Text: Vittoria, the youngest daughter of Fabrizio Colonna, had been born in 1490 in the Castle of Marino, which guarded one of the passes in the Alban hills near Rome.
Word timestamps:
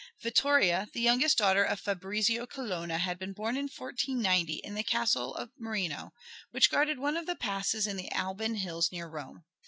Vittoria, 0.23 0.87
the 0.93 0.99
youngest 0.99 1.37
daughter 1.37 1.63
of 1.63 1.79
Fabrizio 1.79 2.47
Colonna, 2.47 2.97
had 2.97 3.19
been 3.19 3.33
born 3.33 3.55
in 3.55 3.65
1490 3.65 4.53
in 4.63 4.73
the 4.73 4.81
Castle 4.81 5.35
of 5.35 5.51
Marino, 5.59 6.11
which 6.49 6.71
guarded 6.71 6.97
one 6.97 7.15
of 7.15 7.27
the 7.27 7.35
passes 7.35 7.85
in 7.85 7.97
the 7.97 8.11
Alban 8.11 8.55
hills 8.55 8.91
near 8.91 9.07
Rome. 9.07 9.43